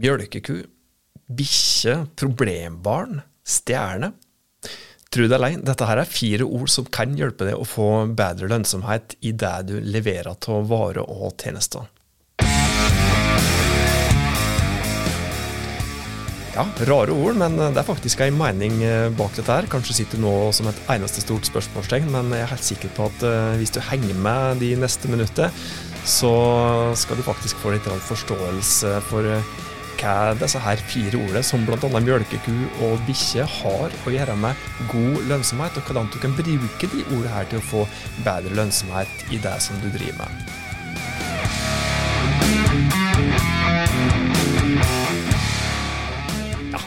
mjølkeku, 0.00 0.60
bikkje, 1.26 1.98
problembarn, 2.18 3.20
stjerne. 3.46 4.12
Tro 5.10 5.26
det 5.30 5.36
eller 5.38 5.60
dette 5.64 5.86
her 5.88 6.02
er 6.02 6.10
fire 6.10 6.46
ord 6.46 6.70
som 6.72 6.86
kan 6.92 7.14
hjelpe 7.16 7.46
deg 7.48 7.56
å 7.56 7.66
få 7.66 7.90
bedre 8.18 8.50
lønnsomhet 8.50 9.16
i 9.24 9.32
det 9.32 9.56
du 9.68 9.76
leverer 9.80 10.34
av 10.34 10.66
varer 10.70 11.04
og 11.04 11.36
tjenester. 11.40 11.86
Ja, 16.56 16.64
rare 16.88 17.12
ord, 17.12 17.36
men 17.36 17.58
det 17.60 17.76
er 17.76 17.84
faktisk 17.84 18.22
en 18.24 18.38
mening 18.38 18.78
eh, 18.80 19.10
bak 19.12 19.34
dette 19.36 19.52
her. 19.52 19.66
Kanskje 19.68 19.98
sitter 19.98 20.22
nå 20.22 20.32
som 20.56 20.70
et 20.70 20.78
eneste 20.94 21.20
stort 21.20 21.44
spørsmålstegn, 21.44 22.08
men 22.14 22.32
jeg 22.32 22.46
er 22.46 22.52
helt 22.54 22.64
sikker 22.64 22.94
på 22.96 23.10
at 23.10 23.26
eh, 23.28 23.56
hvis 23.60 23.74
du 23.76 23.82
henger 23.84 24.16
med 24.24 24.62
de 24.64 24.70
neste 24.80 25.10
minuttene, 25.12 25.50
så 26.06 26.32
skal 26.96 27.20
du 27.20 27.26
faktisk 27.26 27.60
få 27.60 27.74
litt 27.74 27.88
forståelse 28.08 28.94
for 29.10 29.28
eh, 29.28 29.52
hva 30.00 30.34
disse 30.38 30.60
her 30.60 30.80
fire 30.90 31.18
ordene, 31.18 31.42
som 31.44 31.64
bl.a. 31.66 32.00
mjølkeku 32.02 32.54
og 32.86 33.00
bikkje, 33.08 33.46
har 33.60 33.96
å 34.06 34.12
gjøre 34.14 34.36
med 34.40 34.68
god 34.92 35.24
lønnsomhet, 35.30 35.78
og 35.80 35.88
hvordan 35.88 36.12
du 36.12 36.20
kan 36.22 36.36
bruke 36.36 36.92
de 36.92 37.04
ordene 37.08 37.32
her 37.32 37.50
til 37.50 37.62
å 37.62 37.66
få 37.70 37.86
bedre 38.26 38.54
lønnsomhet 38.58 39.28
i 39.32 39.40
det 39.42 39.56
som 39.64 39.80
du 39.82 39.90
driver 39.94 40.24
med. 40.24 40.54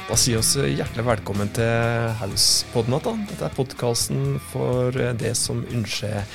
Da 0.10 0.16
sier 0.18 0.42
vi 0.42 0.72
hjertelig 0.74 1.06
velkommen 1.06 1.52
til 1.54 2.08
Hauspodden 2.18 2.96
igjen. 2.98 3.28
Dette 3.30 3.46
er 3.46 3.54
podkasten 3.54 4.40
for 4.50 4.90
det 5.22 5.36
som 5.38 5.62
ønsker 5.70 6.26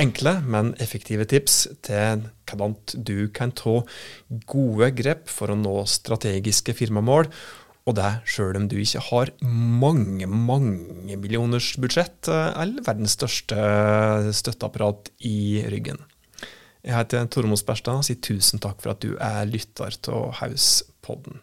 enkle, 0.00 0.36
men 0.48 0.72
effektive 0.82 1.26
tips 1.28 1.66
til 1.84 2.24
hvordan 2.48 2.76
du 2.94 3.28
kan 3.34 3.52
ta 3.56 3.80
gode 4.50 4.88
grep 4.98 5.28
for 5.30 5.52
å 5.52 5.58
nå 5.58 5.82
strategiske 5.88 6.74
firmamål, 6.76 7.28
og 7.82 7.96
det 7.98 8.10
sjøl 8.30 8.60
om 8.60 8.68
du 8.70 8.76
ikke 8.78 9.02
har 9.08 9.32
mange, 9.42 10.28
mange 10.30 11.16
millioners 11.18 11.72
budsjett 11.82 12.30
eller 12.30 12.84
verdens 12.86 13.16
største 13.18 13.58
støtteapparat 14.38 15.10
i 15.26 15.64
ryggen. 15.72 15.98
Jeg 16.82 16.96
heter 16.98 17.26
Tormod 17.30 17.58
Sperstad 17.58 18.00
og 18.00 18.06
sier 18.06 18.22
tusen 18.22 18.62
takk 18.62 18.80
for 18.82 18.94
at 18.94 19.02
du 19.02 19.16
er 19.18 19.46
lytter 19.50 19.94
til 20.02 20.30
Hauspodden. 20.38 21.42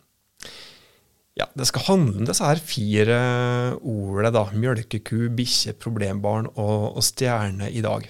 Ja, 1.39 1.45
Det 1.55 1.70
skal 1.70 1.86
handle 1.88 2.20
om 2.20 2.27
disse 2.27 2.44
her 2.44 2.59
fire 2.59 3.20
ordene, 3.80 4.31
da. 4.36 4.42
Mjølkeku, 4.52 5.30
bikkje, 5.31 5.75
problembarn 5.80 6.50
og, 6.55 6.97
og 7.00 7.03
stjerne 7.05 7.70
i 7.72 7.83
dag 7.83 8.09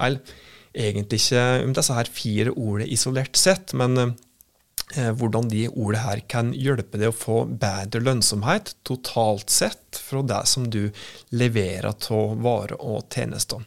eller 0.00 0.36
egentlig 0.76 1.20
ikke 1.24 1.44
om 1.64 1.72
disse 1.74 1.96
her 1.96 2.10
fire 2.14 2.52
ordene 2.54 2.90
isolert 2.94 3.38
sett, 3.38 3.74
men 3.78 3.98
eh, 4.04 5.10
hvordan 5.18 5.50
de 5.50 5.66
ordene 5.70 6.04
her 6.04 6.22
kan 6.30 6.52
hjelpe 6.54 7.00
deg 7.00 7.10
å 7.10 7.16
få 7.16 7.40
bedre 7.50 8.02
lønnsomhet 8.04 8.76
totalt 8.86 9.50
sett 9.50 9.98
fra 9.98 10.22
det 10.22 10.44
som 10.50 10.68
du 10.70 10.84
leverer 11.34 11.90
av 11.90 12.38
varer 12.44 12.78
og 12.78 13.10
tjenester. 13.10 13.66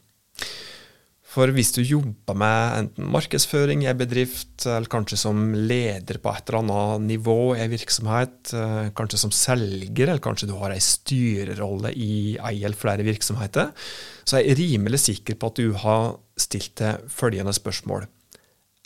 For 1.33 1.49
hvis 1.49 1.71
du 1.73 1.79
jobber 1.81 2.37
med 2.37 2.75
enten 2.77 3.07
markedsføring 3.09 3.81
i 3.81 3.87
en 3.89 3.97
bedrift, 3.97 4.67
eller 4.67 4.89
kanskje 4.91 5.17
som 5.17 5.39
leder 5.55 6.19
på 6.21 6.29
et 6.29 6.51
eller 6.51 6.59
annet 6.61 7.07
nivå 7.07 7.37
i 7.55 7.63
en 7.63 7.71
virksomhet, 7.71 8.53
eh, 8.53 8.91
kanskje 8.93 9.21
som 9.23 9.33
selger, 9.33 10.11
eller 10.11 10.21
kanskje 10.21 10.51
du 10.51 10.53
har 10.59 10.75
en 10.75 10.83
styrerolle 10.83 11.89
i 11.97 12.37
ei 12.37 12.59
eller 12.59 12.77
flere 12.77 13.05
virksomheter, 13.07 13.73
så 14.21 14.37
er 14.37 14.45
jeg 14.45 14.59
rimelig 14.61 15.01
sikker 15.07 15.39
på 15.39 15.49
at 15.49 15.63
du 15.63 15.73
har 15.73 16.19
stilt 16.37 16.75
deg 16.83 17.09
følgende 17.09 17.55
spørsmål. 17.57 18.05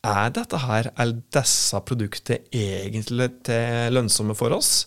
Er 0.08 0.32
dette 0.32 0.64
her, 0.64 0.92
eller 0.96 1.20
disse 1.36 1.84
produktene 1.84 2.46
egentlig 2.56 3.32
til 3.50 3.92
lønnsomme 3.92 4.38
for 4.40 4.56
oss? 4.56 4.86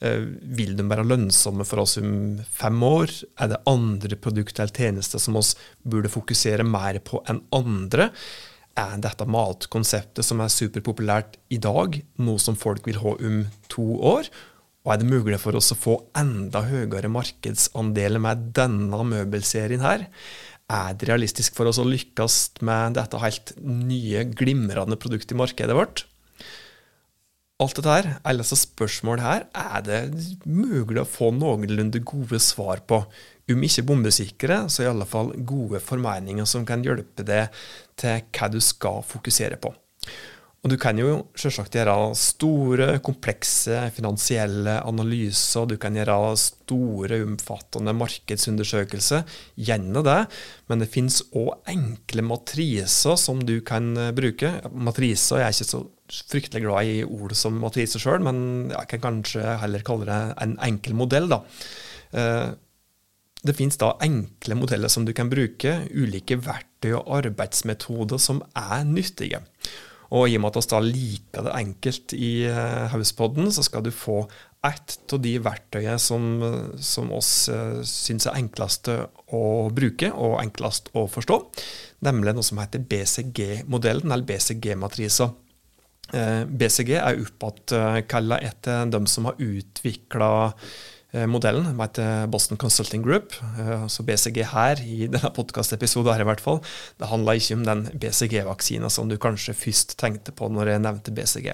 Eh, 0.00 0.22
vil 0.56 0.72
de 0.78 0.86
være 0.88 1.04
lønnsomme 1.04 1.66
for 1.68 1.82
oss 1.82 1.98
om 2.00 2.38
fem 2.48 2.78
år? 2.86 3.12
Er 3.36 3.52
det 3.52 3.64
andre 3.68 4.16
produkter 4.16 4.64
eller 4.64 4.76
tjenester 4.76 5.20
som 5.20 5.36
oss 5.36 5.52
burde 5.84 6.12
fokusere 6.12 6.64
mer 6.64 7.02
på 7.04 7.20
enn 7.28 7.42
andre? 7.52 8.08
Er 8.80 8.94
dette 9.02 9.26
matkonseptet 9.28 10.24
som 10.24 10.40
er 10.40 10.52
superpopulært 10.52 11.36
i 11.52 11.58
dag, 11.60 11.98
noe 12.22 12.40
som 12.40 12.56
folk 12.56 12.86
vil 12.88 13.02
ha 13.02 13.16
om 13.18 13.42
to 13.68 13.86
år? 14.14 14.30
Og 14.86 14.94
er 14.94 15.02
det 15.02 15.10
mulig 15.10 15.40
for 15.42 15.58
oss 15.58 15.74
å 15.74 15.76
få 15.76 15.98
enda 16.16 16.62
høyere 16.64 17.10
markedsandeler 17.12 18.22
med 18.24 18.54
denne 18.56 19.02
møbelserien 19.04 19.84
her? 19.84 20.06
Er 20.70 20.94
det 20.96 21.10
realistisk 21.10 21.58
for 21.58 21.68
oss 21.68 21.80
å 21.82 21.84
lykkes 21.84 22.62
med 22.64 22.96
dette 22.96 23.20
helt 23.20 23.52
nye, 23.60 24.24
glimrende 24.32 24.96
produktet 24.96 25.36
i 25.36 25.40
markedet 25.42 25.76
vårt? 25.76 26.06
Alt 27.60 27.76
dette 27.76 27.92
her, 27.92 28.08
alle 28.24 28.44
disse 28.44 28.56
spørsmålene 28.62 29.26
her, 29.26 29.44
er 29.52 29.84
det 29.84 30.00
mulig 30.48 31.02
å 31.02 31.08
få 31.08 31.30
noenlunde 31.36 32.00
gode 32.08 32.40
svar 32.42 32.80
på. 32.88 33.02
Om 33.50 33.66
ikke 33.66 33.84
bombesikre, 33.88 34.62
så 34.70 34.84
i 34.84 34.88
alle 34.88 35.06
fall 35.08 35.34
gode 35.46 35.82
formeninger 35.84 36.48
som 36.48 36.64
kan 36.68 36.84
hjelpe 36.86 37.26
deg 37.26 37.50
til 38.00 38.22
hva 38.32 38.48
du 38.52 38.60
skal 38.64 39.04
fokusere 39.06 39.58
på. 39.60 39.74
Og 40.60 40.68
du 40.68 40.76
kan 40.76 40.98
jo 41.00 41.22
selvsagt 41.40 41.72
gjøre 41.78 41.94
store, 42.20 42.88
komplekse 43.00 43.78
finansielle 43.96 44.74
analyser, 44.84 45.64
du 45.64 45.78
kan 45.80 45.96
gjøre 45.96 46.18
store, 46.36 47.22
omfattende 47.24 47.94
markedsundersøkelser, 47.96 49.24
gjennom 49.56 50.04
det, 50.04 50.18
men 50.68 50.84
det 50.84 50.90
finnes 50.92 51.22
òg 51.32 51.64
enkle 51.72 52.26
matriser 52.28 53.16
som 53.20 53.40
du 53.40 53.56
kan 53.64 53.88
bruke. 54.16 54.52
Matriser 54.76 55.40
jeg 55.40 55.48
er 55.48 55.56
ikke 55.56 55.70
så 55.72 55.84
fryktelig 56.10 56.66
glad 56.66 56.90
i 56.92 57.04
ord 57.08 57.32
som 57.38 57.56
matriser 57.62 58.02
sjøl, 58.02 58.20
men 58.26 58.42
jeg 58.74 58.90
kan 58.92 59.06
kanskje 59.06 59.56
heller 59.62 59.86
kalle 59.86 60.10
det 60.10 60.20
en 60.44 60.58
enkel 60.66 60.98
modell. 60.98 61.30
da. 61.30 61.40
Eh, 62.12 62.50
det 63.40 63.56
finnes 63.56 63.78
da 63.80 63.94
enkle 64.04 64.56
modeller 64.58 64.92
som 64.92 65.06
du 65.08 65.14
kan 65.16 65.30
bruke, 65.32 65.78
ulike 65.96 66.36
verktøy 66.44 66.92
og 66.98 67.06
arbeidsmetoder 67.22 68.20
som 68.20 68.42
er 68.52 68.84
nyttige. 68.84 69.40
Og 70.10 70.28
i 70.28 70.36
og 70.38 70.42
med 70.42 70.50
at 70.50 70.58
vi 70.58 70.70
da 70.72 70.80
liker 70.84 71.44
det 71.46 71.56
enkelt 71.58 72.14
i 72.16 72.30
eh, 72.50 72.86
Hauspodden, 72.92 73.52
så 73.54 73.62
skal 73.66 73.84
du 73.86 73.92
få 73.94 74.24
ett 74.66 75.14
av 75.14 75.20
de 75.24 75.36
verktøyene 75.40 75.96
som, 76.02 76.24
som 76.84 77.12
oss 77.16 77.48
uh, 77.48 77.78
syns 77.88 78.26
er 78.28 78.36
enklest 78.42 78.90
å 78.92 79.44
bruke 79.72 80.10
og 80.12 80.34
enklest 80.42 80.90
å 80.92 81.06
forstå, 81.08 81.38
nemlig 82.04 82.34
noe 82.36 82.44
som 82.44 82.60
heter 82.60 82.84
BCG-modellen, 82.84 84.12
eller 84.12 84.28
BCG-matrisa. 84.28 85.30
Eh, 86.12 86.44
BCG 86.44 86.96
er 86.98 87.20
oppkalla 87.22 88.40
eh, 88.40 88.48
etter 88.50 88.88
dem 88.90 89.06
som 89.06 89.28
har 89.28 89.38
utvikla 89.38 90.30
eh, 90.48 90.80
modellen, 91.26 91.64
som 91.66 91.80
heter 91.82 92.28
Boston 92.30 92.58
Consulting 92.60 93.02
Group. 93.02 93.34
Så 93.90 94.04
BCG 94.06 94.44
her, 94.52 94.82
i 94.84 95.08
denne 95.10 95.32
podkastepisoden 95.34 96.14
her 96.14 96.22
i 96.22 96.28
hvert 96.28 96.42
fall, 96.44 96.60
det 97.00 97.10
handla 97.10 97.34
ikke 97.38 97.58
om 97.58 97.66
den 97.66 97.84
BCG-vaksina 97.98 98.90
som 98.92 99.10
du 99.10 99.16
kanskje 99.20 99.56
først 99.58 99.96
tenkte 100.00 100.34
på 100.36 100.50
når 100.52 100.74
jeg 100.74 100.84
nevnte 100.86 101.14
BCG. 101.16 101.50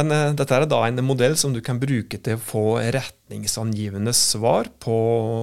Men 0.00 0.08
uh, 0.08 0.32
dette 0.32 0.56
er 0.56 0.64
da 0.64 0.80
en 0.86 1.04
modell 1.04 1.36
som 1.36 1.52
du 1.52 1.60
kan 1.64 1.80
bruke 1.80 2.16
til 2.24 2.38
å 2.38 2.42
få 2.42 2.66
retningsangivende 2.80 4.14
svar 4.16 4.72
på 4.80 4.96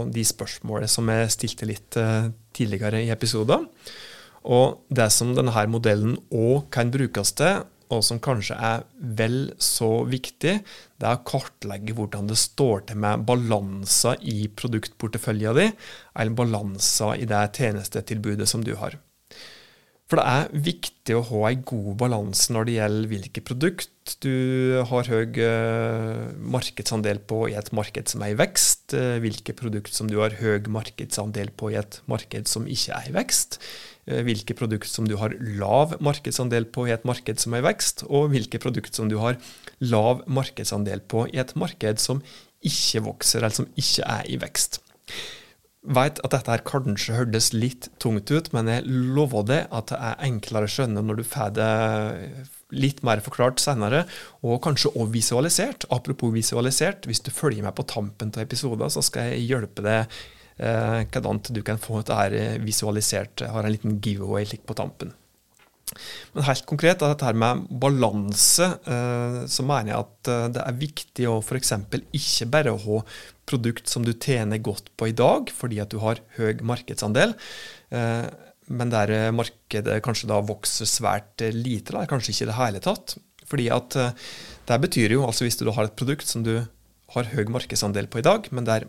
de 0.09 0.25
spørsmålene 0.25 0.89
som 0.89 1.13
jeg 1.13 1.33
stilte 1.35 1.69
litt 1.69 1.99
tidligere 2.57 3.03
i 3.05 3.11
episoden. 3.13 3.69
Og 4.49 4.85
det 4.89 5.09
som 5.13 5.35
denne 5.35 5.65
modellen 5.71 6.15
òg 6.31 6.69
kan 6.73 6.91
brukes 6.93 7.33
til, 7.37 7.61
og 7.89 8.03
som 8.05 8.21
kanskje 8.21 8.55
er 8.55 8.85
vel 9.17 9.37
så 9.61 9.89
viktig, 10.09 10.55
det 10.99 11.07
er 11.07 11.17
å 11.17 11.25
kartlegge 11.25 11.95
hvordan 11.97 12.29
det 12.29 12.37
står 12.37 12.85
til 12.89 13.01
med 13.01 13.25
balanser 13.27 14.21
i 14.21 14.45
produktporteføljen 14.53 15.57
din, 15.57 15.77
eller 16.13 16.37
balanser 16.37 17.17
i 17.17 17.29
det 17.29 17.43
tjenestetilbudet 17.57 18.49
som 18.49 18.65
du 18.65 18.75
har. 18.77 18.99
For 20.09 20.17
det 20.17 20.25
er 20.25 20.63
viktig 20.65 21.13
å 21.13 21.25
ha 21.27 21.41
en 21.51 21.65
god 21.69 21.89
balanse 22.01 22.53
når 22.53 22.65
det 22.65 22.77
gjelder 22.79 23.09
hvilke 23.11 23.43
produkt 23.45 24.15
du 24.25 24.81
har 24.89 25.05
høy 25.05 25.37
eh, 25.37 26.23
markedsandel 26.41 27.21
på 27.29 27.43
i 27.51 27.53
et 27.59 27.69
marked 27.77 28.09
som 28.09 28.25
er 28.25 28.33
i 28.33 28.39
vekst, 28.39 28.95
eh, 28.97 29.19
hvilke 29.21 29.53
produkt 29.53 29.93
som 29.93 30.09
du 30.09 30.17
har 30.17 30.33
høy 30.39 30.65
markedsandel 30.65 31.53
på 31.53 31.69
i 31.75 31.77
et 31.77 32.01
marked 32.09 32.49
som 32.49 32.65
ikke 32.65 32.97
er 32.97 33.11
i 33.11 33.15
vekst, 33.19 33.59
Eh, 34.09 34.23
hvilke 34.25 34.55
produkt 34.57 34.89
som 34.89 35.07
du 35.07 35.15
har 35.21 35.35
lav 35.37 35.93
markedsandel 36.01 36.65
på 36.73 36.87
i 36.87 36.93
et 36.95 37.05
marked 37.05 37.41
som 37.41 37.53
er 37.53 37.61
i 37.61 37.67
vekst, 37.67 38.05
og 38.09 38.31
hvilke 38.33 38.61
produkt 38.61 38.95
som 38.97 39.09
du 39.11 39.19
har 39.21 39.37
lav 39.85 40.23
markedsandel 40.25 41.03
på 41.11 41.27
i 41.29 41.41
et 41.41 41.53
marked 41.59 42.01
som 42.01 42.23
ikke 42.65 43.03
vokser, 43.05 43.43
eller 43.43 43.55
som 43.55 43.69
ikke 43.79 44.07
er 44.07 44.31
i 44.31 44.39
vekst. 44.41 44.81
Vet 45.79 46.17
at 46.27 46.33
dette 46.33 46.51
her 46.51 46.61
kanskje 46.67 47.15
hørtes 47.15 47.53
litt 47.55 47.87
tungt 48.03 48.27
ut, 48.33 48.49
men 48.51 48.67
jeg 48.67 48.83
lover 48.89 49.45
deg 49.47 49.69
at 49.71 49.93
det 49.93 49.99
er 50.09 50.25
enklere 50.27 50.67
å 50.67 50.71
skjønne 50.73 51.03
når 51.05 51.21
du 51.21 51.23
får 51.23 51.53
det 51.55 51.69
litt 52.75 52.99
mer 53.07 53.23
forklart 53.23 53.63
senere, 53.63 54.03
og 54.43 54.59
kanskje 54.65 54.91
også 54.91 55.13
visualisert. 55.13 55.87
Apropos 55.95 56.35
visualisert, 56.35 57.07
hvis 57.07 57.23
du 57.23 57.31
følger 57.31 57.63
meg 57.63 57.77
på 57.79 57.87
tampen 57.87 58.33
av 58.35 58.43
episoder, 58.43 58.91
så 58.91 59.05
skal 59.05 59.31
jeg 59.31 59.47
hjelpe 59.53 59.85
deg 59.85 60.19
eh, 60.59 61.07
hvordan 61.07 61.41
du 61.55 61.63
kan 61.63 61.79
få 61.79 62.03
dette 62.03 62.59
visualisert. 62.65 63.39
Jeg 63.39 63.55
har 63.55 63.63
en 63.63 63.73
liten 63.73 63.97
giveaway 64.03 64.59
på 64.59 64.75
tampen. 64.77 65.15
Men 66.35 66.45
helt 66.47 66.65
konkret, 66.69 67.01
dette 67.01 67.25
her 67.25 67.37
med 67.37 67.65
balanse, 67.81 68.67
eh, 68.85 69.39
så 69.49 69.65
mener 69.65 69.93
jeg 69.93 70.05
at 70.05 70.31
eh, 70.31 70.45
det 70.55 70.63
er 70.63 70.79
viktig 70.83 71.27
å 71.29 71.39
f.eks. 71.41 71.73
ikke 72.15 72.49
bare 72.53 72.75
ha 72.83 72.99
produkt 73.49 73.89
som 73.89 74.05
du 74.05 74.13
tjener 74.13 74.61
godt 74.63 74.91
på 74.99 75.09
i 75.09 75.15
dag, 75.17 75.49
fordi 75.53 75.81
at 75.81 75.91
du 75.93 75.99
har 76.03 76.21
høy 76.37 76.61
markedsandel, 76.65 77.33
eh, 77.95 78.27
men 78.69 78.91
der 78.93 79.31
markedet 79.33 79.97
kanskje 80.05 80.29
da 80.29 80.43
vokser 80.45 80.85
svært 80.85 81.41
lite, 81.55 81.89
eller 81.89 82.09
kanskje 82.09 82.35
ikke 82.35 82.45
i 82.45 82.49
det 82.51 82.59
hele 82.59 82.81
tatt. 82.85 83.15
Fordi 83.49 83.65
at 83.73 83.95
det 84.69 84.77
betyr 84.83 85.15
jo, 85.15 85.23
altså 85.25 85.47
hvis 85.47 85.57
du 85.57 85.71
har 85.73 85.87
et 85.87 85.95
produkt 85.97 86.29
som 86.29 86.43
du 86.45 86.59
har 87.15 87.31
høy 87.31 87.49
markedsandel 87.49 88.05
på 88.13 88.21
i 88.21 88.27
dag, 88.27 88.45
men 88.53 88.67
der 88.67 88.85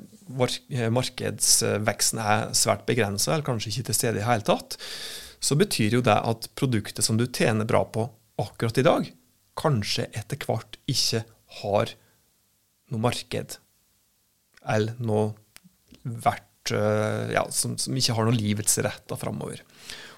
markedsveksten 0.92 2.20
er 2.20 2.52
svært 2.52 2.84
begrensa, 2.84 3.32
eller 3.32 3.46
kanskje 3.46 3.72
ikke 3.72 3.86
til 3.88 3.96
stede 3.96 4.18
i 4.18 4.20
det 4.20 4.28
hele 4.28 4.44
tatt, 4.44 4.76
så 5.40 5.56
betyr 5.56 5.96
jo 5.98 6.04
det 6.04 6.16
at 6.16 6.50
produktet 6.58 7.04
som 7.04 7.16
du 7.16 7.26
tjener 7.26 7.68
bra 7.68 7.82
på 7.88 8.06
akkurat 8.40 8.78
i 8.80 8.86
dag, 8.86 9.08
kanskje 9.60 10.06
etter 10.16 10.40
hvert 10.44 10.78
ikke 10.88 11.24
har 11.60 11.94
noe 12.90 13.02
marked. 13.02 13.56
Eller 14.68 15.00
noe 15.00 15.32
verdt 16.04 16.72
eh, 16.76 17.32
ja, 17.34 17.46
som, 17.52 17.76
som, 17.80 17.96
ikke 17.96 18.16
har 18.16 18.28
noe 18.28 18.36
livets 18.36 18.78
rett 18.84 19.16
framover. 19.20 19.62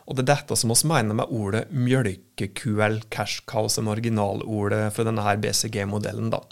Og 0.06 0.18
det 0.18 0.24
er 0.24 0.32
dette 0.32 0.58
som 0.58 0.72
vi 0.72 0.90
mener 0.90 1.16
med 1.16 1.30
ordet 1.30 1.68
mjølkeku 1.70 2.74
eller 2.74 3.06
cash 3.14 3.44
cow 3.46 3.68
som 3.70 3.90
originalordet 3.92 4.88
for 4.96 5.06
denne 5.06 5.36
BCG-modellen. 5.42 6.32
da. 6.34 6.42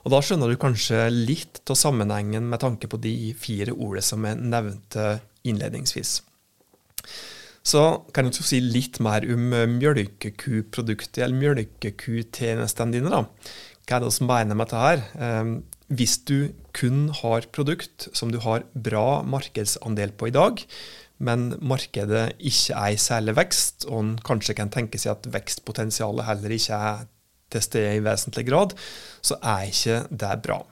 Og 0.00 0.14
Da 0.14 0.22
skjønner 0.24 0.48
du 0.48 0.56
kanskje 0.60 1.10
litt 1.12 1.60
av 1.68 1.76
sammenhengen 1.76 2.48
med 2.48 2.62
tanke 2.62 2.88
på 2.88 3.00
de 3.00 3.34
fire 3.36 3.76
ordene 3.76 4.04
som 4.04 4.24
jeg 4.24 4.40
nevnte 4.40 5.10
innledningsvis. 5.44 6.20
Så 7.66 7.82
kan 8.16 8.28
du 8.28 8.36
si 8.40 8.60
litt 8.64 9.00
mer 9.04 9.26
om 9.28 9.52
eh, 9.52 9.66
mjølkekuproduktet, 9.68 11.20
eller 11.24 11.36
mjølkekutjenestene 11.36 12.96
dine. 12.96 13.12
da. 13.12 13.26
Hva 13.84 13.98
er 13.98 14.06
det 14.06 14.14
som 14.16 14.30
mener 14.30 14.56
med 14.56 14.70
dette 14.70 14.80
her? 14.80 15.04
Eh, 15.20 15.52
hvis 15.90 16.20
du 16.24 16.52
kun 16.76 17.08
har 17.20 17.48
produkt 17.52 18.08
som 18.16 18.30
du 18.32 18.38
har 18.44 18.64
bra 18.72 19.22
markedsandel 19.26 20.14
på 20.16 20.30
i 20.30 20.34
dag, 20.34 20.62
men 21.20 21.50
markedet 21.60 22.30
ikke 22.38 22.76
er 22.78 22.94
i 22.94 23.00
særlig 23.00 23.34
vekst, 23.36 23.84
og 23.90 23.98
en 24.00 24.12
kanskje 24.24 24.56
kan 24.56 24.70
tenke 24.72 25.00
seg 25.00 25.18
at 25.18 25.28
vekstpotensialet 25.34 26.28
heller 26.30 26.54
ikke 26.56 26.78
er 26.78 27.02
til 27.50 27.64
stede 27.66 27.98
i 27.98 28.04
vesentlig 28.04 28.46
grad, 28.48 28.72
så 29.20 29.36
er 29.42 29.66
ikke 29.68 29.98
det 30.08 30.32
bra. 30.46 30.62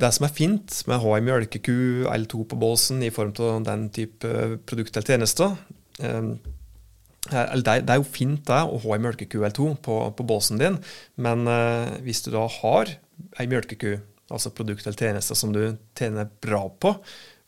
Det 0.00 0.12
som 0.14 0.28
er 0.28 0.36
fint 0.36 0.76
med 0.86 0.96
å 0.96 1.02
ha 1.02 1.16
en 1.18 1.26
mjølkeku 1.26 2.06
eller 2.06 2.28
to 2.30 2.44
på 2.48 2.58
båsen 2.60 3.02
i 3.04 3.10
form 3.12 3.34
av 3.42 3.64
den 3.66 3.88
type 3.92 4.60
produkt 4.68 4.96
eller 4.96 5.16
tjenester, 5.16 5.56
det 6.00 7.90
er, 7.90 7.98
jo 7.98 8.06
fint 8.06 8.42
det, 8.48 8.60
å 8.64 8.78
ha 8.82 8.94
ei 8.96 9.02
melkeku-L2 9.04 9.66
på, 9.84 9.96
på 10.16 10.26
båsen 10.26 10.60
din, 10.60 10.78
men 11.20 11.44
uh, 11.48 11.92
hvis 12.04 12.24
du 12.24 12.32
da 12.34 12.46
har 12.60 12.94
ei 13.38 13.46
melkeku, 13.50 13.98
altså 14.30 14.52
produkt 14.54 14.86
eller 14.86 14.98
tjeneste 14.98 15.36
som 15.36 15.52
du 15.54 15.76
tjener 15.98 16.30
bra 16.42 16.64
på 16.80 16.94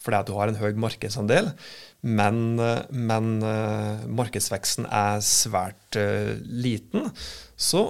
fordi 0.03 0.19
at 0.19 0.27
du 0.27 0.33
har 0.35 0.51
en 0.51 0.59
høy 0.59 0.73
markedsandel, 0.83 1.53
men, 2.03 2.39
uh, 2.59 2.83
men 2.91 3.37
uh, 3.47 4.03
markedsveksten 4.11 4.89
er 4.91 5.23
svært 5.23 5.99
liten, 6.43 7.07
så 7.55 7.85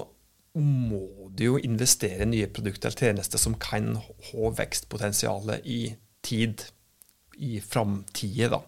må 0.60 1.30
du 1.32 1.46
jo 1.46 1.60
investere 1.64 2.26
i 2.26 2.28
nye 2.28 2.50
produkter 2.52 2.90
eller 2.90 3.08
tjenester 3.08 3.40
som 3.40 3.56
kan 3.56 3.94
ha 3.96 4.50
vekstpotensialet 4.58 5.64
i 5.64 5.80
tid, 6.20 6.66
i 7.40 7.56
framtida. 7.64 8.60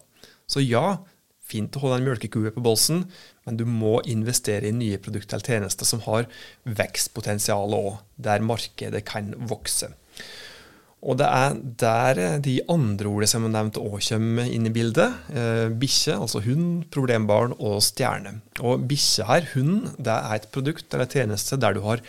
Så 0.49 0.63
ja, 0.65 0.97
fint 1.45 1.75
å 1.77 1.83
holde 1.83 1.99
en 2.01 2.07
mjølkekue 2.07 2.53
på 2.55 2.63
bolsen, 2.65 3.05
men 3.45 3.59
du 3.59 3.65
må 3.69 3.99
investere 4.09 4.69
i 4.69 4.75
nye 4.75 4.99
produkter 5.01 5.37
eller 5.37 5.53
tjenester 5.53 5.87
som 5.87 6.01
har 6.07 6.25
vekstpotensial 6.65 7.75
òg, 7.77 7.99
der 8.17 8.45
markedet 8.45 9.05
kan 9.07 9.33
vokse. 9.49 9.91
Og 11.05 11.19
det 11.19 11.27
er 11.29 11.57
der 11.81 12.19
de 12.41 12.55
andre 12.71 13.09
ordene 13.11 13.29
som 13.29 13.43
jeg 13.45 13.53
nevnte 13.53 13.83
òg 13.83 13.99
kommer 14.07 14.47
inn 14.49 14.65
i 14.65 14.73
bildet. 14.73 15.19
Eh, 15.29 15.67
bikkje, 15.69 16.15
altså 16.17 16.41
hund, 16.47 16.87
problembarn 16.93 17.53
og 17.59 17.77
stjerne. 17.85 18.39
Og 18.65 18.87
bikkje 18.89 19.27
her, 19.29 19.45
hund, 19.53 19.91
det 19.99 20.15
er 20.15 20.39
et 20.39 20.49
produkt 20.55 20.97
eller 20.97 21.09
tjeneste 21.11 21.61
der 21.61 21.77
du 21.77 21.83
har 21.85 22.01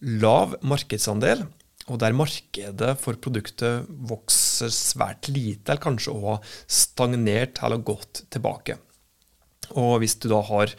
lav 0.00 0.54
markedsandel, 0.62 1.46
og 1.86 2.00
der 2.02 2.16
markedet 2.16 2.96
for 2.98 3.18
produktet 3.22 3.86
vokser 4.10 4.72
svært 4.74 5.28
lite, 5.30 5.70
eller 5.70 5.82
kanskje 5.82 6.14
òg 6.14 6.48
stagnert 6.66 7.62
eller 7.62 7.84
gått 7.86 8.24
tilbake. 8.34 8.78
Og 9.78 10.00
hvis 10.02 10.16
du 10.22 10.28
da 10.30 10.40
har 10.48 10.74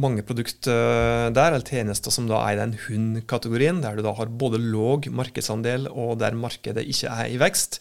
mange 0.00 0.22
produkter 0.26 1.32
der, 1.34 1.50
eller 1.50 1.66
tjenester 1.66 2.14
som 2.14 2.28
da 2.30 2.38
er 2.46 2.54
i 2.54 2.60
den 2.60 2.76
hund-kategorien, 2.86 3.82
der 3.82 3.98
du 3.98 4.04
da 4.06 4.14
har 4.16 4.30
både 4.30 4.60
låg 4.62 5.10
markedsandel 5.12 5.90
og 5.90 6.20
der 6.22 6.38
markedet 6.38 6.86
ikke 6.86 7.10
er 7.10 7.34
i 7.34 7.40
vekst, 7.40 7.80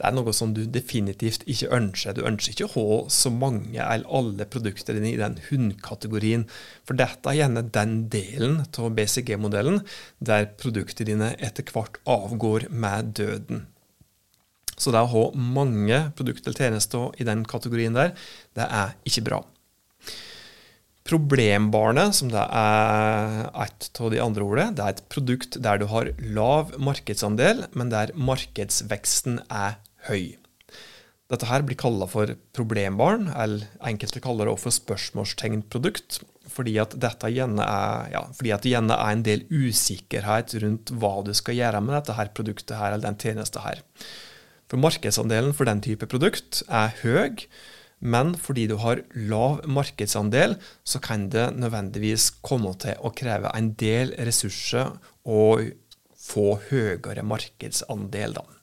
det 0.00 0.06
er 0.08 0.14
noe 0.16 0.32
som 0.32 0.54
du 0.56 0.62
definitivt 0.64 1.42
ikke 1.50 1.68
ønsker. 1.76 2.14
Du 2.16 2.22
ønsker 2.24 2.54
ikke 2.54 2.68
å 2.70 2.72
ha 2.72 3.00
så 3.12 3.28
mange 3.34 3.76
eller 3.76 4.08
alle 4.08 4.46
produkter 4.48 4.96
i 4.96 5.12
den 5.20 5.36
hundkategorien. 5.50 6.46
For 6.88 6.96
dette 6.96 7.28
er 7.28 7.42
gjerne 7.42 7.66
den 7.68 7.92
delen 8.12 8.62
av 8.64 8.94
BCG-modellen 8.96 9.82
der 10.24 10.48
produktene 10.56 11.10
dine 11.10 11.28
etter 11.36 11.68
hvert 11.74 12.00
avgår 12.08 12.70
med 12.72 13.12
døden. 13.20 13.66
Så 14.80 14.94
det 14.94 15.04
å 15.04 15.12
ha 15.12 15.26
mange 15.36 16.00
produkter 16.16 16.48
eller 16.48 16.64
tjenester 16.64 17.20
i 17.20 17.28
den 17.28 17.44
kategorien 17.44 17.98
der, 17.98 18.14
det 18.56 18.70
er 18.72 18.96
ikke 19.04 19.26
bra. 19.28 19.42
Problembarnet, 21.10 22.16
som 22.16 22.32
det 22.32 22.40
er 22.40 23.50
et 23.66 24.00
av 24.00 24.10
de 24.14 24.24
andre 24.24 24.48
ordene, 24.48 24.72
det 24.78 24.86
er 24.86 24.96
et 24.96 25.04
produkt 25.12 25.60
der 25.60 25.80
du 25.82 25.86
har 25.92 26.12
lav 26.24 26.72
markedsandel, 26.80 27.66
men 27.76 27.92
der 27.92 28.16
markedsveksten 28.16 29.42
er 29.50 29.76
høy. 30.08 30.36
Dette 31.30 31.46
her 31.46 31.62
blir 31.62 31.78
kalla 31.78 32.08
for 32.10 32.32
problembarn, 32.56 33.28
eller 33.30 33.68
enkelte 33.86 34.22
kaller 34.22 34.48
det 34.48 34.54
også 34.56 34.66
for 34.66 34.78
spørsmålstegnprodukt, 34.80 36.18
fordi 36.50 36.74
at 36.82 36.96
dette 36.98 37.30
gjerne 37.30 37.62
er, 37.62 38.08
ja, 38.16 38.24
fordi 38.34 38.50
at 38.56 38.64
det 38.64 38.72
gjerne 38.72 38.96
er 38.96 39.14
en 39.14 39.22
del 39.26 39.44
usikkerhet 39.46 40.56
rundt 40.64 40.90
hva 40.98 41.12
du 41.26 41.30
skal 41.38 41.60
gjøre 41.60 41.84
med 41.86 41.94
dette 42.00 42.16
her 42.18 42.32
produktet 42.34 42.74
her, 42.80 42.96
eller 42.96 43.06
den 43.06 43.20
tjenesten 43.22 43.62
her. 43.62 43.84
For 44.70 44.82
markedsandelen 44.82 45.54
for 45.54 45.70
den 45.70 45.82
type 45.86 46.10
produkt 46.10 46.64
er 46.66 46.96
høy, 47.04 47.46
men 48.00 48.34
fordi 48.34 48.66
du 48.70 48.78
har 48.80 49.04
lav 49.14 49.60
markedsandel, 49.68 50.56
så 50.82 50.98
kan 51.04 51.28
det 51.30 51.50
nødvendigvis 51.60 52.30
komme 52.42 52.72
til 52.80 52.98
å 52.98 53.12
kreve 53.14 53.52
en 53.54 53.74
del 53.78 54.16
ressurser 54.18 54.96
og 55.28 55.68
få 56.20 56.54
høyere 56.70 57.22
markedsandel. 57.22 58.40
da. 58.40 58.59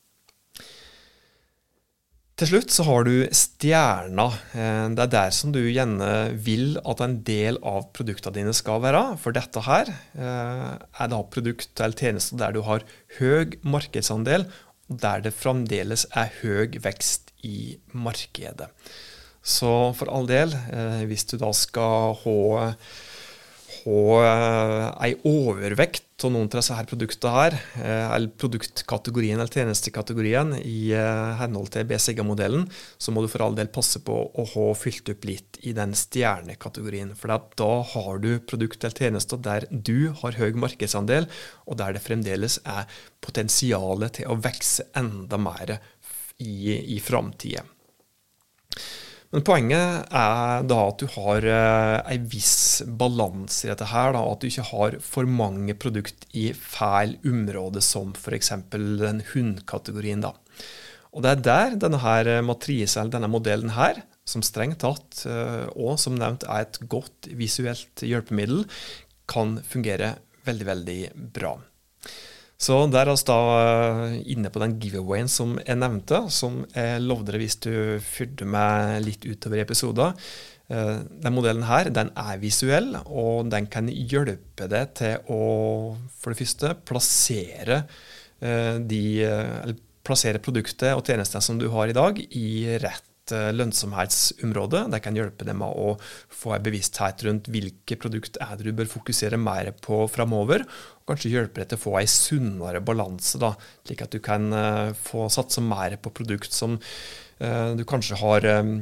Til 2.37 2.51
slutt 2.51 2.69
så 2.69 2.83
har 2.85 3.07
du 3.07 3.13
stjerna. 3.33 4.27
Eh, 4.53 4.83
det 4.93 5.07
er 5.07 5.09
der 5.09 5.31
som 5.33 5.49
du 5.55 5.57
gjerne 5.63 6.09
vil 6.45 6.75
at 6.85 6.99
en 7.01 7.15
del 7.25 7.57
av 7.65 7.87
produktene 7.97 8.35
dine 8.35 8.53
skal 8.53 8.83
være. 8.83 9.01
For 9.17 9.33
dette 9.33 9.63
her 9.65 9.89
eh, 9.89 10.75
er 10.77 11.09
da 11.09 11.21
produkt 11.33 11.81
eller 11.81 11.97
tjenester 11.97 12.37
der 12.37 12.53
du 12.53 12.61
har 12.67 12.85
høy 13.17 13.57
markedsandel, 13.65 14.45
og 14.85 15.01
der 15.01 15.25
det 15.25 15.33
fremdeles 15.33 16.05
er 16.13 16.29
høy 16.43 16.77
vekst 16.83 17.33
i 17.41 17.79
markedet. 17.97 18.69
Så 19.41 19.73
for 19.97 20.13
all 20.13 20.29
del, 20.29 20.53
eh, 20.53 21.07
hvis 21.09 21.25
du 21.31 21.39
da 21.41 21.49
skal 21.57 22.19
ha 22.21 22.37
ha 23.77 24.33
ei 25.07 25.13
overvekt 25.25 26.06
av 26.25 26.31
noen 26.33 26.47
av 26.49 26.57
disse 26.57 26.75
produktene 26.89 27.31
her, 27.35 27.55
eh, 27.77 28.15
eller 28.15 28.31
produktkategorien 28.41 29.37
eller 29.37 29.53
tjenestekategorien 29.53 30.55
i 30.57 30.89
eh, 30.97 31.33
henhold 31.37 31.69
til 31.75 31.85
BCG-modellen, 31.85 32.65
så 32.97 33.13
må 33.13 33.21
du 33.21 33.29
for 33.29 33.45
all 33.45 33.57
del 33.57 33.69
passe 33.69 34.01
på 34.01 34.15
å 34.33 34.45
ha 34.55 34.65
fylt 34.73 35.11
opp 35.13 35.27
litt 35.29 35.59
i 35.61 35.75
den 35.77 35.93
stjernekategorien. 35.93 37.13
For 37.13 37.29
da 37.61 37.69
har 37.93 38.23
du 38.23 38.31
produkt 38.39 38.81
eller 38.81 38.97
tjenester 38.97 39.37
der 39.37 39.67
du 39.69 40.09
har 40.23 40.39
høy 40.41 40.57
markedsandel, 40.57 41.29
og 41.69 41.77
der 41.77 41.93
det 41.93 42.05
fremdeles 42.05 42.57
er 42.65 42.89
potensialet 43.21 44.17
til 44.17 44.33
å 44.33 44.39
vokse 44.41 44.89
enda 44.97 45.37
mer 45.37 45.77
i, 46.41 46.97
i 46.97 47.01
framtida. 47.03 47.61
Men 49.35 49.43
poenget 49.43 50.07
er 50.15 50.63
da 50.63 50.77
at 50.87 51.01
du 51.01 51.07
har 51.17 51.45
eh, 51.51 52.13
en 52.15 52.27
viss 52.31 52.83
balanse 52.87 53.67
i 53.67 53.71
dette 53.71 53.89
her. 53.91 54.13
Da, 54.15 54.21
at 54.23 54.43
du 54.43 54.47
ikke 54.47 54.67
har 54.69 54.99
for 55.03 55.27
mange 55.27 55.75
produkt 55.75 56.27
i 56.31 56.49
feil 56.55 57.17
område, 57.27 57.83
som 57.83 58.13
f.eks. 58.15 58.53
den 58.71 59.23
hundkategorien. 59.33 60.23
Da. 60.23 60.31
Og 61.11 61.25
det 61.25 61.33
er 61.33 61.43
der 61.49 61.75
denne 61.83 61.99
her 62.03 62.29
eller 62.29 63.11
denne 63.11 63.31
modellen 63.31 63.75
her, 63.75 63.99
som 64.27 64.43
strengt 64.43 64.79
tatt 64.83 65.25
eh, 65.27 65.67
og 65.75 65.99
som 65.99 66.15
nevnt 66.19 66.47
er 66.47 66.63
et 66.63 66.79
godt 66.87 67.27
visuelt 67.39 68.03
hjelpemiddel, 68.03 68.63
kan 69.27 69.57
fungere 69.67 70.15
veldig, 70.47 70.67
veldig 70.71 71.01
bra. 71.35 71.57
Så 72.57 72.79
der 72.89 73.05
er 73.05 73.13
vi 73.13 73.25
da 73.29 73.39
eh, 73.61 74.13
inne 74.33 74.49
på 74.49 74.61
den 74.63 74.77
giveawayen 74.81 75.29
som 75.29 75.55
jeg 75.61 75.77
nevnte, 75.77 76.23
som 76.33 76.63
jeg 76.73 77.03
lovde 77.05 77.35
deg 77.35 77.43
hvis 77.43 77.59
du 77.61 77.73
fulgte 78.01 78.47
meg 78.49 79.01
litt 79.05 79.27
utover 79.29 79.61
i 79.61 79.65
episoden. 79.65 80.29
Den 80.67 81.31
modellen 81.31 81.63
her 81.63 81.87
den 81.95 82.09
er 82.19 82.41
visuell, 82.41 82.89
og 83.05 83.47
den 83.53 83.69
kan 83.71 83.87
hjelpe 83.87 84.65
deg 84.67 84.89
til 84.99 85.29
å 85.31 85.37
for 86.11 86.33
det 86.33 86.41
første 86.41 86.73
plassere, 86.83 87.77
de, 88.43 89.03
plassere 90.03 90.41
produktet 90.43 90.91
og 90.91 91.07
tjenestene 91.07 91.45
som 91.45 91.61
du 91.61 91.69
har 91.71 91.87
i 91.87 91.95
dag, 91.95 92.19
i 92.19 92.49
rett 92.83 93.07
Eh, 93.31 93.49
lønnsomhetsområde. 93.51 94.85
Det 94.91 95.01
kan 95.03 95.15
hjelpe 95.17 95.45
deg 95.47 95.57
med 95.59 95.67
å 95.75 95.95
få 95.99 96.53
en 96.55 96.63
bevissthet 96.63 97.25
rundt 97.27 97.49
hvilke 97.51 97.97
produkt 97.99 98.39
er 98.43 98.53
det 98.55 98.69
du 98.69 98.77
bør 98.77 98.87
fokusere 98.87 99.39
mer 99.41 99.73
på 99.83 100.05
framover. 100.11 100.63
Kanskje 101.07 101.31
hjelper 101.33 101.63
deg 101.63 101.71
til 101.71 101.79
å 101.79 101.83
få 101.85 101.95
en 101.99 102.11
sunnere 102.11 102.83
balanse, 102.83 103.39
da, 103.41 103.53
slik 103.87 104.03
at 104.05 104.13
du 104.15 104.19
kan 104.23 104.51
uh, 104.53 104.91
få 104.91 105.29
satse 105.33 105.63
mer 105.63 105.95
på 106.01 106.13
produkt 106.15 106.55
som 106.55 106.77
uh, 106.77 107.71
du 107.77 107.85
kanskje 107.87 108.19
har 108.21 108.47
um, 108.59 108.79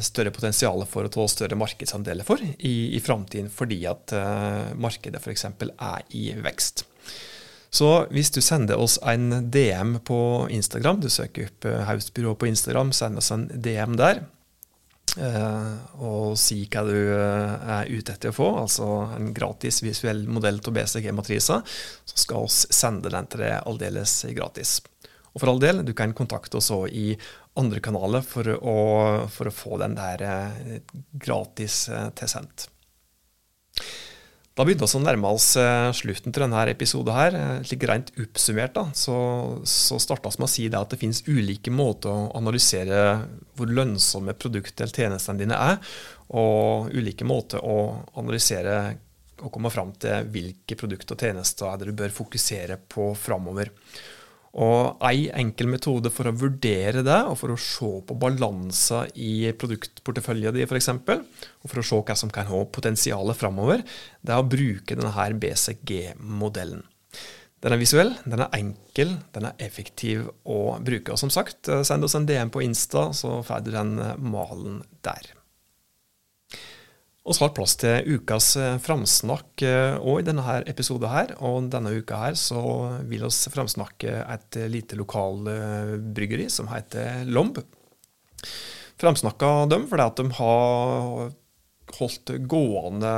større 0.00 0.32
potensial 0.32 0.80
for 0.88 1.04
å 1.04 1.10
ta 1.12 1.26
større 1.28 1.56
markedsandeler 1.60 2.24
for 2.24 2.40
i, 2.40 2.74
i 2.96 3.00
framtiden, 3.04 3.50
fordi 3.52 3.82
at 3.90 4.14
uh, 4.16 4.70
markedet 4.80 5.20
f.eks. 5.20 5.44
er 5.48 6.06
i 6.16 6.30
vekst. 6.40 6.86
Så 7.70 7.88
hvis 8.12 8.30
du 8.32 8.40
sender 8.40 8.80
oss 8.80 8.96
en 9.04 9.50
DM 9.52 9.98
på 10.04 10.48
Instagram, 10.50 11.02
du 11.02 11.10
søker 11.12 11.50
opp 11.50 11.68
eh, 11.68 11.84
Hausbyrå 11.84 12.34
på 12.40 12.48
Instagram, 12.48 12.94
send 12.96 13.20
oss 13.20 13.30
en 13.34 13.46
DM 13.52 13.98
der. 14.00 14.24
Eh, 15.16 15.72
og 16.04 16.36
si 16.38 16.60
hva 16.68 16.84
du 16.86 16.94
eh, 16.96 17.72
er 17.78 17.90
ute 17.90 18.14
etter 18.14 18.32
å 18.32 18.36
få, 18.36 18.48
altså 18.64 18.88
en 19.16 19.32
gratis 19.36 19.80
visuell 19.84 20.26
modell 20.28 20.60
av 20.60 20.76
BCG-matrisa, 20.76 21.60
så 21.64 22.22
skal 22.24 22.46
vi 22.46 22.76
sende 22.76 23.12
den 23.14 23.28
til 23.30 23.44
deg 23.46 23.60
aldeles 23.62 24.20
gratis. 24.36 24.78
Og 25.32 25.42
for 25.42 25.52
all 25.52 25.62
del, 25.62 25.84
du 25.86 25.94
kan 25.96 26.14
kontakte 26.16 26.58
oss 26.58 26.72
òg 26.74 26.88
i 26.92 27.12
andre 27.58 27.82
kanaler 27.84 28.24
for 28.26 28.48
å, 28.58 28.78
for 29.32 29.50
å 29.50 29.54
få 29.54 29.78
den 29.82 29.96
der 29.98 30.24
gratis 31.12 31.86
tilsendt. 32.18 32.68
Da 34.58 34.64
begynte 34.66 34.88
vi 34.90 34.98
å 34.98 35.04
nærme 35.04 35.30
oss 35.30 35.52
eh, 35.54 35.88
slutten 35.94 36.34
til 36.34 36.42
denne 36.42 36.64
episoden. 36.72 37.14
her. 37.14 37.34
Eh, 37.38 37.68
Litt 37.70 37.84
rent 37.86 38.08
oppsummert 38.18 38.74
da, 38.74 38.88
så, 38.90 39.14
så 39.62 40.00
starta 40.02 40.32
vi 40.34 40.40
med 40.42 40.48
å 40.48 40.50
si 40.50 40.64
det 40.66 40.80
at 40.80 40.90
det 40.90 40.98
finnes 40.98 41.22
ulike 41.28 41.70
måter 41.70 42.10
å 42.10 42.32
analysere 42.34 43.04
hvor 43.54 43.70
lønnsomme 43.70 44.34
produkter 44.34 44.88
eller 44.88 45.04
tjenestene 45.04 45.44
dine 45.44 45.60
er, 45.62 45.78
og 46.34 46.90
ulike 46.90 47.26
måter 47.28 47.62
å 47.62 47.78
analysere 48.18 48.80
og 49.38 49.52
komme 49.54 49.70
fram 49.70 49.92
til 50.02 50.26
hvilke 50.34 50.74
produkter 50.74 51.14
og 51.14 51.22
tjenester 51.22 51.86
du 51.86 51.94
bør 51.94 52.10
fokusere 52.18 52.80
på 52.90 53.12
framover. 53.14 53.70
Og 54.56 55.02
Ei 55.04 55.26
enkel 55.36 55.68
metode 55.68 56.10
for 56.14 56.30
å 56.30 56.34
vurdere 56.36 57.02
det, 57.04 57.18
og 57.28 57.36
for 57.40 57.52
å 57.52 57.60
se 57.60 57.90
på 58.08 58.16
balanser 58.18 59.10
i 59.20 59.50
produktporteføljen 59.52 60.56
din 60.56 60.68
f.eks., 60.68 60.88
og 60.94 61.68
for 61.68 61.82
å 61.82 61.86
se 61.90 62.00
hva 62.00 62.16
som 62.16 62.32
kan 62.32 62.48
ha 62.48 62.62
potensialet 62.72 63.38
framover, 63.38 63.84
det 64.24 64.34
er 64.34 64.40
å 64.40 64.48
bruke 64.48 64.96
denne 64.96 65.28
BCG-modellen. 65.42 66.86
Den 67.58 67.74
er 67.74 67.80
visuell, 67.80 68.12
den 68.22 68.44
er 68.44 68.54
enkel, 68.54 69.16
den 69.34 69.48
er 69.48 69.64
effektiv 69.66 70.28
å 70.46 70.78
bruke. 70.78 71.12
Og 71.12 71.18
som 71.18 71.32
sagt, 71.34 71.66
send 71.66 72.06
oss 72.06 72.14
en 72.14 72.28
DM 72.28 72.52
på 72.54 72.62
Insta, 72.62 73.08
så 73.10 73.40
får 73.42 73.66
du 73.66 73.72
den 73.74 73.96
malen 74.22 74.84
der. 75.02 75.32
Vi 77.28 77.36
har 77.44 77.50
plass 77.52 77.74
til 77.76 78.06
ukas 78.16 78.54
eh, 78.56 78.78
framsnakk 78.80 79.60
eh, 79.60 79.98
i 80.00 80.24
denne 80.24 80.46
her 80.46 80.64
episoden. 80.70 81.10
her, 81.12 81.34
og 81.44 81.68
Denne 81.68 81.92
uka 82.00 82.22
her 82.22 82.38
så 82.40 82.62
vil 83.04 83.26
vi 83.26 83.52
framsnakke 83.52 84.14
et 84.24 84.56
lite 84.72 84.96
lokalbryggeri 84.96 86.48
som 86.48 86.70
heter 86.72 87.28
Lomb. 87.28 87.60
Framsnakka 88.98 89.68
dem 89.68 89.84
fordi 89.90 90.06
at 90.08 90.16
de 90.16 90.32
har 90.40 91.28
holdt 91.98 92.32
gående 92.48 93.12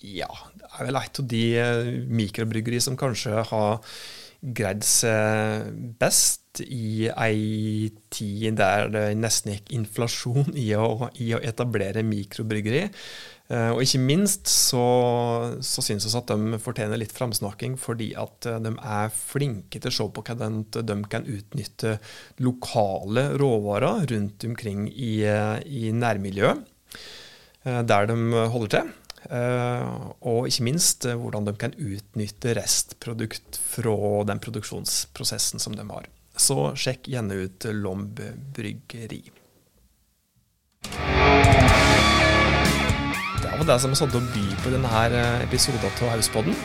Ja, 0.00 0.32
det 0.56 0.72
er 0.72 0.88
vel 0.88 0.98
et 1.02 1.20
av 1.20 1.28
de 1.36 1.44
eh, 1.60 1.92
mikrobryggeri 2.08 2.80
som 2.80 2.96
kanskje 2.96 3.44
har 3.52 3.84
greid 4.42 4.82
seg 4.86 5.70
best 6.02 6.60
i 6.60 7.08
ei 7.08 7.92
tid 8.12 8.58
der 8.58 8.90
det 8.92 9.04
nesten 9.16 9.54
gikk 9.54 9.70
inflasjon 9.72 10.50
i 10.58 10.72
å, 10.76 11.08
i 11.22 11.30
å 11.36 11.40
etablere 11.40 12.02
mikrobryggeri. 12.04 12.88
Uh, 13.52 13.74
og 13.74 13.82
ikke 13.84 14.00
minst 14.00 14.48
så, 14.48 14.82
så 15.64 15.84
syns 15.84 16.06
vi 16.08 16.12
at 16.16 16.30
de 16.30 16.60
fortjener 16.62 17.00
litt 17.00 17.12
framsnakking, 17.12 17.76
fordi 17.80 18.12
at 18.16 18.48
eh, 18.48 18.60
de 18.64 18.72
er 18.78 19.12
flinke 19.12 19.76
til 19.76 19.90
å 19.90 19.94
se 19.96 20.06
på 20.08 20.24
hvordan 20.24 20.62
de 20.72 20.96
kan 21.12 21.28
utnytte 21.28 21.98
lokale 22.40 23.26
råvarer 23.40 24.06
rundt 24.14 24.46
omkring 24.48 24.86
i, 24.88 25.18
eh, 25.28 25.58
i 25.68 25.92
nærmiljøet, 25.92 26.68
der 27.62 28.08
de 28.10 28.16
holder 28.50 28.70
til. 28.72 28.88
Eh, 29.30 29.92
og 30.26 30.48
ikke 30.50 30.66
minst 30.66 31.06
eh, 31.06 31.18
hvordan 31.18 31.46
de 31.46 31.54
kan 31.58 31.76
utnytte 31.76 32.56
restprodukt 32.58 33.60
fra 33.62 33.94
den 34.28 34.42
produksjonsprosessen 34.42 35.62
som 35.62 35.76
de 35.78 35.86
har. 35.86 36.08
Så 36.36 36.72
sjekk 36.80 37.10
gjerne 37.12 37.44
ut 37.44 37.68
Lomb 37.76 38.20
bryggeri. 38.56 39.22
Det 43.42 43.58
var 43.58 43.66
det 43.68 43.80
som 43.82 43.94
sånn 43.94 44.16
å 44.16 44.24
by 44.32 44.46
på 44.64 44.72
denne 44.74 45.04
eh, 45.14 45.44
episoden 45.46 45.86
av 45.86 46.16
Hauspodden. 46.16 46.56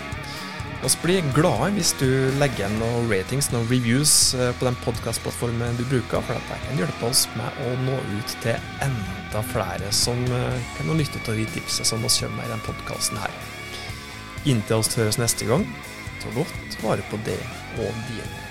Vi 0.78 0.90
blir 1.02 1.24
glade 1.34 1.72
hvis 1.74 1.90
du 1.98 2.06
legger 2.38 2.68
igjen 2.68 2.76
noen 2.78 3.08
ratings 3.10 3.50
noen 3.50 3.66
reviews 3.66 4.12
eh, 4.38 4.52
på 4.60 4.68
den 4.68 4.78
podkastplattformen 4.84 5.80
du 5.80 5.84
bruker, 5.90 6.22
for 6.22 6.38
dette 6.38 6.60
kan 6.68 6.82
hjelpe 6.84 7.10
oss 7.10 7.26
med 7.34 7.62
å 7.66 7.74
nå 7.82 7.98
ut 8.14 8.36
til 8.44 8.70
enda 8.86 9.42
flere 9.50 9.90
som 9.90 10.22
eh, 10.30 10.72
kan 10.78 10.94
nytte 10.94 11.24
av 11.26 11.34
de 11.34 11.48
tipsene 11.56 11.90
som 11.90 12.06
vi 12.06 12.14
kommer 12.20 12.44
med 12.44 12.50
i 12.50 12.54
denne 12.54 12.68
podkasten. 12.70 13.24
Inntil 14.46 14.78
oss 14.78 14.94
høres 14.96 15.18
neste 15.18 15.50
gang, 15.50 15.66
ta 16.22 16.36
godt 16.38 16.84
vare 16.86 17.06
på 17.10 17.20
det 17.26 17.42
og 17.82 18.04
dine. 18.12 18.47